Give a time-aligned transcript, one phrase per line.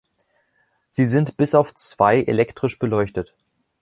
[0.89, 3.35] Sie sind bis auf zwei elektrisch beleuchtet.